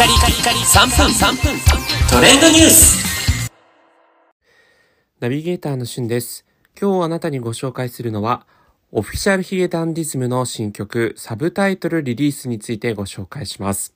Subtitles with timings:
[0.00, 1.60] カリカリカリ3分3分
[2.10, 3.50] トレンドニュース
[5.20, 6.46] ナビゲーターのしゅんです。
[6.80, 8.46] 今日あなたにご紹介するのは、
[8.92, 13.94] オフィシャルヒゲダンディズムの新曲、サブタイトルリリースについてご紹介します。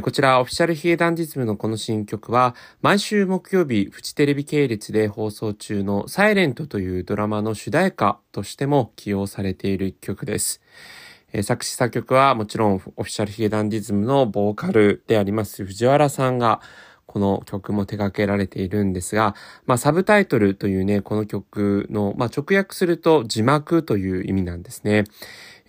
[0.00, 10.60] こちら、オフィシャルヒゲダンディズムのこの新曲は、毎週木曜日、フジテレビ系列で放送中のサイレントというドラマの主題歌としても起用されている一曲です。
[11.32, 16.60] え作詞作曲はもちろんオフィシャルヒゲダンディズムのボーカルであります藤原さんが
[17.12, 19.34] この曲も手掛けられているんですが、
[19.66, 25.04] まあサブタイトルというね、この曲の、まあ直訳すると字幕という意味なんですね。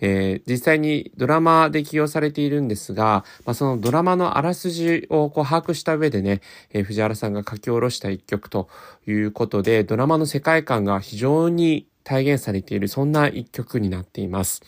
[0.00, 6.40] えー実際にドラマで起用されているんですが、まあ、そのドラマのあらすじをこう把握した上でね、
[6.70, 8.68] えー藤原さんが書き下ろした一曲と
[9.06, 14.62] いうことで、ドラマの世界観が非常に体現されている、そんな一曲になっています。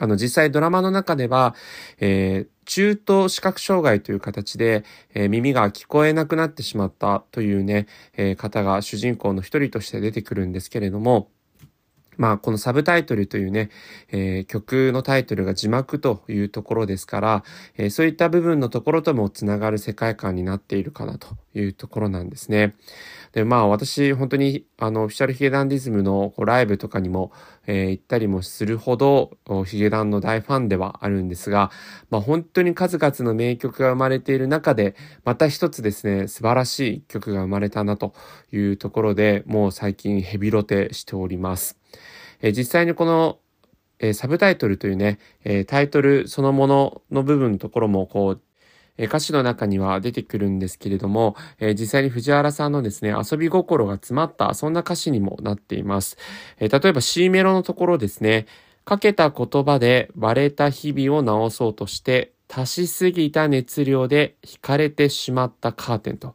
[0.00, 1.54] あの、実際ドラマの中では、
[2.00, 11.30] えー中等視覚障害という形で、えー耳が聞こえなくなってしまったというね、えー方が主人公の一人として出てくるんですけれども、
[12.18, 13.70] まあ、このサブタイトルというね、
[14.10, 17.44] えー曲のタイトルが字幕というところですから、
[17.76, 22.74] えーそういった部分のところともつながる世界観になっているかなというところなんですね。
[23.32, 27.30] で、まあ私本当にあのオフィシャルヒゲダンディズムのこうライブとかにも、
[27.66, 31.70] えー行ったりもするほどヒゲダンの大ファンではあるんですが、
[32.10, 38.12] まあ本当に数々の名曲が生まれている中で、また一つですね、素晴らしい曲が生まれたなと
[38.52, 41.78] いうところで、もう最近ヘビロテしております。
[42.42, 43.38] え実際にこの
[43.98, 48.40] えサブタイトルというね、えタイトルそのものの部分のところもこう、
[48.96, 56.16] え歌詞の中には出てくるんですけれども、え実際に藤原さんのですね、遊び心が詰まった、そんな歌詞にもなっています。
[56.60, 58.46] え例えば C メロのところですね、
[58.84, 66.34] かけた言葉で割れた日々を直そうとして、足しすぎた熱量で惹かれてしまったカーテンと。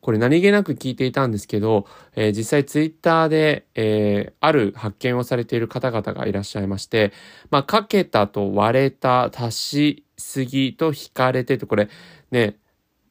[0.00, 1.86] これ何気なく聞いていたんですけど、
[2.16, 7.12] えー実際ツイッターで、えーある発見をされている方々がいらっしゃいまして、
[7.50, 11.88] まあ、かけたと割れた、足しすぎと引かれてと、これ
[12.30, 12.56] ね、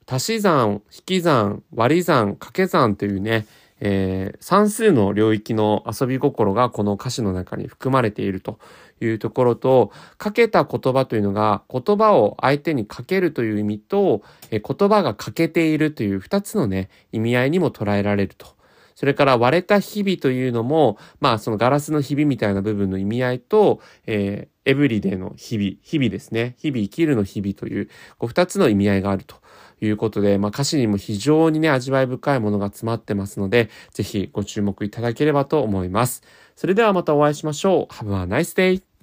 [0.07, 3.45] 足し算、引き算、割り算、掛け算というね、
[3.81, 8.59] えー算数の領域の遊び心がこの歌詞の中に含まれていると
[9.01, 18.58] いうところと、かけた言葉というのが言葉を相手にかけるという意味と、えー言葉が欠けているという二つのね、意味合いにも捉えられると。
[18.99, 26.55] それから割れた日々というのも、まあそのガラスの日々みたいな部分の意味合いと、えーエブリデイの日々、日々ですね。
[26.59, 27.89] 日々生きるの日々という、
[28.19, 29.37] こう二つの意味合いがあると
[29.81, 36.21] いうことで、まあ歌詞にも非常にね、味わい深いものが詰まってますので、ぜひご注目いただければと思います。
[36.55, 37.93] それではまたお会いしましょう。
[37.93, 38.88] Have a nice day!